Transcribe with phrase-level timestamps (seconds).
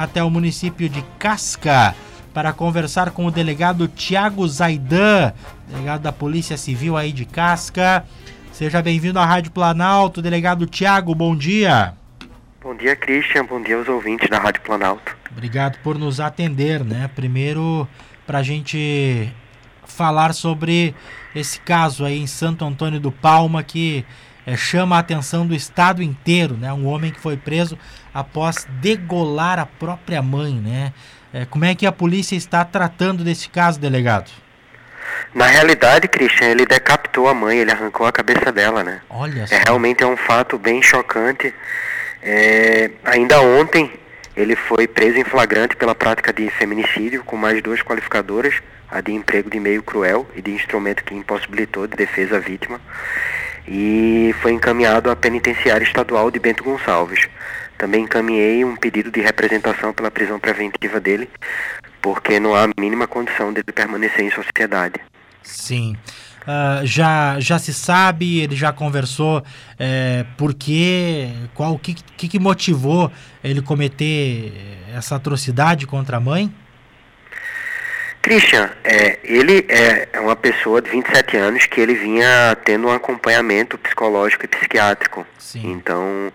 [0.00, 1.92] até o município de Casca
[2.32, 5.32] para conversar com o delegado Tiago Zaidan,
[5.68, 8.06] delegado da Polícia Civil aí de Casca.
[8.52, 11.94] Seja bem-vindo à Rádio Planalto, delegado Tiago, bom dia.
[12.62, 15.16] Bom dia, Christian, bom dia aos ouvintes da Rádio Planalto.
[15.32, 17.10] Obrigado por nos atender, né?
[17.16, 17.88] Primeiro,
[18.24, 19.28] para a gente
[19.84, 20.94] falar sobre
[21.34, 24.06] esse caso aí em Santo Antônio do Palma que
[24.48, 26.72] é, chama a atenção do estado inteiro, né?
[26.72, 27.78] Um homem que foi preso
[28.14, 30.94] após degolar a própria mãe, né?
[31.34, 34.30] É, como é que a polícia está tratando desse caso, delegado?
[35.34, 39.02] Na realidade, Christian, ele decapitou a mãe, ele arrancou a cabeça dela, né?
[39.10, 39.54] Olha só.
[39.54, 41.52] É, realmente é um fato bem chocante.
[42.22, 43.92] É, ainda ontem,
[44.34, 48.54] ele foi preso em flagrante pela prática de feminicídio com mais duas qualificadoras,
[48.90, 52.80] a de emprego de meio cruel e de instrumento que impossibilitou de defesa à vítima
[53.70, 57.28] e foi encaminhado à penitenciária estadual de Bento Gonçalves.
[57.76, 61.28] Também encaminhei um pedido de representação pela prisão preventiva dele,
[62.00, 64.98] porque não há a mínima condição dele permanecer em sociedade.
[65.42, 65.96] Sim.
[66.42, 69.44] Uh, já, já se sabe, ele já conversou
[69.78, 73.12] é, por quê, qual, que, que, que motivou
[73.44, 74.50] ele cometer
[74.94, 76.50] essa atrocidade contra a mãe?
[78.22, 83.78] Christian, é, ele é uma pessoa de 27 anos que ele vinha tendo um acompanhamento
[83.78, 85.26] psicológico e psiquiátrico.
[85.38, 85.72] Sim.
[85.72, 86.32] Então,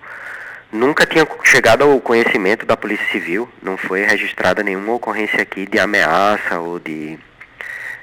[0.71, 5.77] nunca tinha chegado ao conhecimento da Polícia Civil, não foi registrada nenhuma ocorrência aqui de
[5.77, 7.17] ameaça ou de,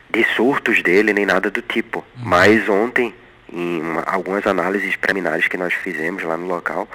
[0.08, 1.98] de surtos dele, nem nada do tipo.
[2.16, 2.24] Uhum.
[2.24, 3.12] Mas ontem,
[3.52, 6.86] em uma, algumas análises preliminares que nós fizemos lá no local,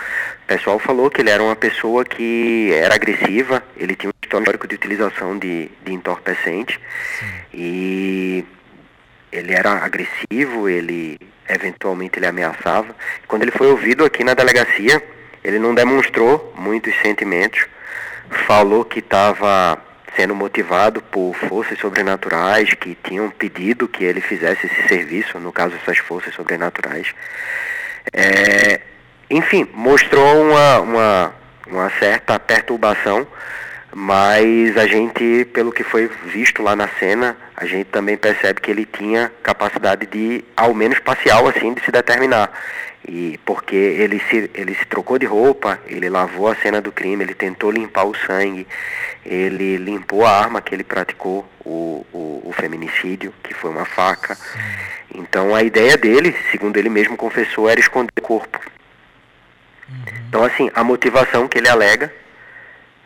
[0.43, 4.75] o pessoal falou que ele era uma pessoa que era agressiva, ele tinha histórico de
[4.75, 6.79] utilização de, de entorpecente
[7.19, 7.25] Sim.
[7.53, 8.45] e
[9.31, 12.95] ele era agressivo, ele eventualmente ele ameaçava.
[13.27, 15.01] Quando ele foi ouvido aqui na delegacia,
[15.43, 17.67] ele não demonstrou muitos sentimentos,
[18.47, 19.77] falou que estava
[20.15, 25.75] sendo motivado por forças sobrenaturais que tinham pedido que ele fizesse esse serviço, no caso
[25.75, 27.13] essas forças sobrenaturais.
[28.13, 28.79] É,
[29.29, 31.33] enfim, mostrou uma, uma,
[31.67, 33.27] uma certa perturbação,
[33.97, 38.69] mas a gente, pelo que foi visto lá na cena, a gente também percebe que
[38.69, 42.51] ele tinha capacidade de, ao menos parcial assim, de se determinar.
[43.07, 47.23] E porque ele se, ele se trocou de roupa, ele lavou a cena do crime,
[47.23, 48.67] ele tentou limpar o sangue,
[49.25, 54.37] ele limpou a arma que ele praticou, o, o, o feminicídio, que foi uma faca.
[55.13, 58.59] Então a ideia dele, segundo ele mesmo confessou, era esconder o corpo.
[59.87, 59.95] Uhum.
[60.27, 62.11] Então assim, a motivação que ele alega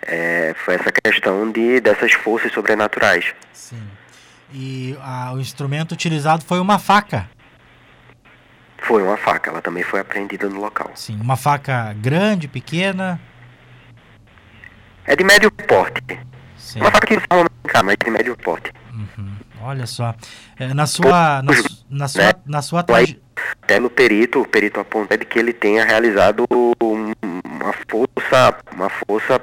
[0.01, 3.33] é, foi essa questão de, dessas forças sobrenaturais.
[3.53, 3.81] Sim.
[4.51, 7.29] E a, o instrumento utilizado foi uma faca.
[8.81, 10.91] Foi uma faca, ela também foi apreendida no local.
[10.95, 13.19] Sim, uma faca grande, pequena?
[15.05, 16.19] É de médio porte.
[16.57, 16.79] Sim.
[16.79, 18.71] Uma faca que fala cá, mas de médio porte.
[18.93, 19.35] Uhum.
[19.61, 20.15] Olha só.
[20.57, 21.41] É, na sua.
[21.41, 21.51] Na,
[21.89, 22.33] na sua, né?
[22.45, 23.19] na sua traje...
[23.61, 26.45] Até no perito, o perito aponta de que ele tenha realizado
[26.81, 29.39] uma força, uma força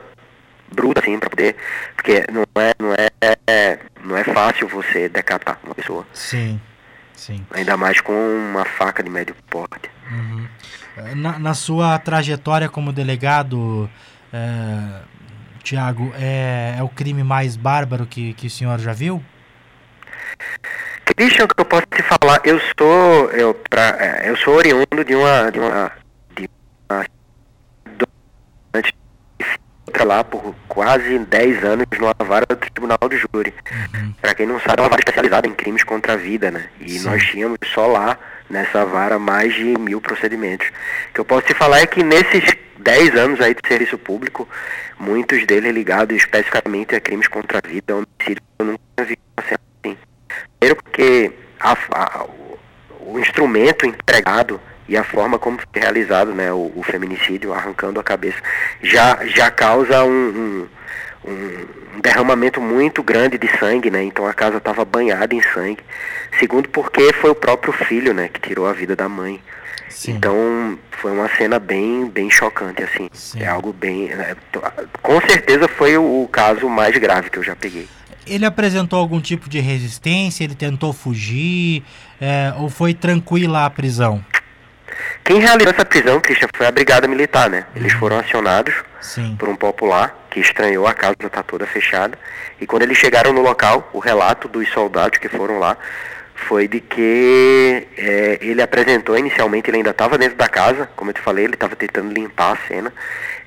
[0.72, 1.56] bruta assim para poder,
[1.94, 6.06] porque não é, não é, não é fácil você decapitar uma pessoa.
[6.12, 6.60] Sim.
[7.16, 7.44] Sim.
[7.50, 9.90] Ainda mais com uma faca de médio porte.
[10.10, 10.46] Uhum.
[11.16, 13.90] Na, na, sua trajetória como delegado,
[14.32, 15.00] é,
[15.62, 19.22] Tiago, é, é, o crime mais bárbaro que, que o senhor já viu?
[21.04, 25.14] Christian, que eu posso te falar, eu sou eu, pra, é, eu sou oriundo de
[25.14, 25.92] uma de uma
[30.04, 33.54] lá por quase 10 anos numa vara do Tribunal do Júri.
[33.94, 34.12] Uhum.
[34.20, 36.68] Para quem não sabe, é uma vara especializada em crimes contra a vida, né?
[36.80, 37.08] E Sim.
[37.08, 40.68] nós tínhamos só lá, nessa vara, mais de mil procedimentos.
[41.10, 44.48] O que eu posso te falar é que nesses 10 anos aí de serviço público,
[44.98, 49.96] muitos deles ligados especificamente a crimes contra a vida, homicídio, eu nunca vi assim.
[50.58, 52.26] Primeiro porque a, a,
[53.00, 58.04] o instrumento empregado e a forma como foi realizado né, o, o feminicídio, arrancando a
[58.04, 58.38] cabeça,
[58.82, 60.68] já, já causa um,
[61.26, 61.66] um,
[61.96, 64.02] um derramamento muito grande de sangue, né?
[64.02, 65.82] Então a casa estava banhada em sangue.
[66.38, 69.40] Segundo, porque foi o próprio filho, né, que tirou a vida da mãe.
[69.88, 70.12] Sim.
[70.12, 73.08] Então foi uma cena bem, bem chocante, assim.
[73.12, 73.42] Sim.
[73.42, 74.08] É algo bem.
[74.08, 74.36] Né,
[75.02, 77.88] com certeza foi o, o caso mais grave que eu já peguei.
[78.26, 80.42] Ele apresentou algum tipo de resistência?
[80.44, 81.84] Ele tentou fugir?
[82.20, 84.24] É, ou foi tranquila a prisão?
[85.24, 87.66] Quem realizou essa prisão, Christian, foi a Brigada Militar, né?
[87.74, 87.98] Eles uhum.
[87.98, 89.36] foram acionados Sim.
[89.38, 92.18] por um popular que estranhou a casa estar tá toda fechada.
[92.60, 95.76] E quando eles chegaram no local, o relato dos soldados que foram lá
[96.34, 101.14] foi de que é, ele apresentou inicialmente, ele ainda estava dentro da casa, como eu
[101.14, 102.92] te falei, ele estava tentando limpar a cena,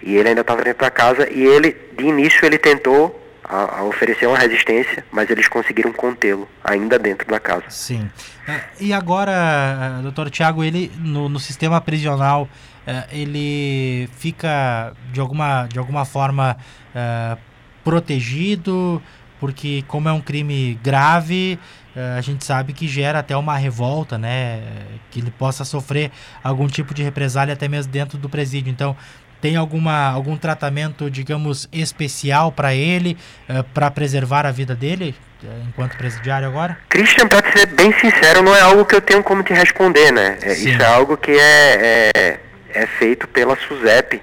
[0.01, 3.84] e ele ainda estava dentro da casa, e ele, de início, ele tentou a, a
[3.84, 7.66] oferecer uma resistência, mas eles conseguiram contê-lo ainda dentro da casa.
[7.69, 8.10] Sim.
[8.48, 12.48] É, e agora, doutor Tiago, ele no, no sistema prisional,
[12.86, 16.56] é, ele fica de alguma, de alguma forma
[16.94, 17.38] é,
[17.84, 19.01] protegido,
[19.39, 21.59] porque como é um crime grave,
[21.95, 24.62] eh, a gente sabe que gera até uma revolta, né?
[25.09, 26.12] Que ele possa sofrer
[26.44, 28.69] algum tipo de represália até mesmo dentro do presídio.
[28.71, 28.95] Então,
[29.41, 33.18] tem alguma, algum tratamento, digamos, especial para ele,
[33.50, 36.77] uh, para preservar a vida dele, uh, enquanto presidiário agora?
[36.89, 40.38] Christian, para ser bem sincero, não é algo que eu tenho como te responder, né?
[40.42, 42.39] É, isso é algo que é, é,
[42.74, 44.21] é feito pela SUSEP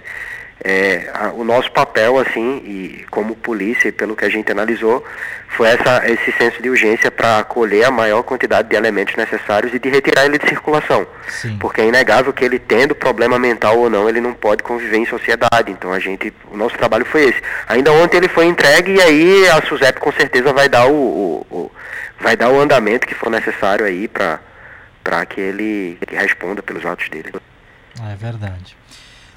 [0.63, 5.05] é, a, o nosso papel, assim, e como polícia, pelo que a gente analisou,
[5.49, 9.79] foi essa, esse senso de urgência para acolher a maior quantidade de elementos necessários e
[9.79, 11.07] de retirar ele de circulação.
[11.29, 11.57] Sim.
[11.59, 15.07] Porque é inegável que ele tendo problema mental ou não, ele não pode conviver em
[15.07, 15.71] sociedade.
[15.71, 17.43] Então a gente, o nosso trabalho foi esse.
[17.69, 21.47] Ainda ontem ele foi entregue e aí a SUSEP com certeza vai dar o, o,
[21.51, 21.73] o
[22.19, 24.41] vai dar o andamento que for necessário aí para
[25.05, 27.33] para que ele que responda pelos atos dele.
[28.11, 28.77] É verdade.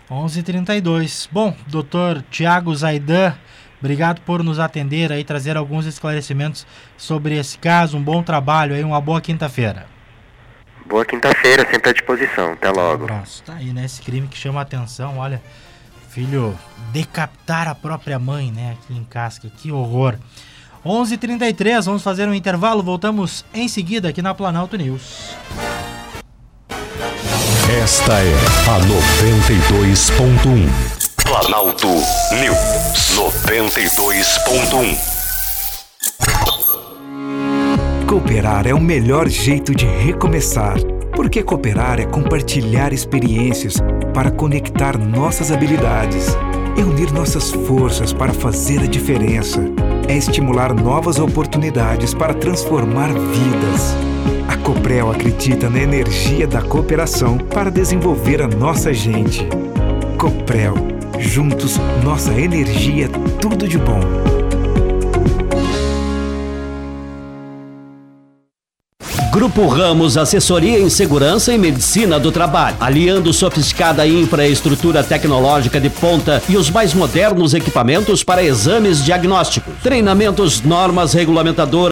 [0.10, 1.30] 11:32.
[1.32, 3.36] Bom, doutor Tiago Zaidan,
[3.80, 6.66] obrigado por nos atender aí, trazer alguns esclarecimentos
[6.98, 7.98] sobre esse caso.
[7.98, 9.86] Um bom trabalho aí, uma boa quinta-feira.
[10.86, 12.54] Boa quinta-feira, sempre à disposição.
[12.54, 13.04] Até logo.
[13.04, 13.44] Um abraço.
[13.44, 13.86] Tá aí, né?
[13.86, 15.40] Esse crime que chama a atenção, olha,
[16.10, 16.58] filho
[16.92, 18.72] decapitar a própria mãe, né?
[18.74, 20.16] Aqui em Casca, que horror.
[20.84, 25.36] 11:33, vamos fazer um intervalo, voltamos em seguida aqui na Planalto News.
[27.70, 28.34] Esta é
[28.68, 30.68] a 92.1.
[31.24, 32.58] Planalto News
[33.16, 34.98] 92.1.
[38.08, 40.80] Cooperar é o melhor jeito de recomeçar.
[41.16, 43.76] Porque cooperar é compartilhar experiências
[44.16, 46.36] para conectar nossas habilidades.
[46.76, 49.62] É unir nossas forças para fazer a diferença.
[50.08, 54.09] É estimular novas oportunidades para transformar vidas.
[54.80, 59.46] Coprel acredita na energia da cooperação para desenvolver a nossa gente.
[60.18, 60.74] Coprel,
[61.20, 64.00] juntos, nossa energia é tudo de bom.
[69.40, 76.44] Grupo Ramos Assessoria em Segurança e Medicina do Trabalho, aliando sofisticada infraestrutura tecnológica de ponta
[76.50, 81.88] e os mais modernos equipamentos para exames diagnósticos, treinamentos, normas regulamentadoras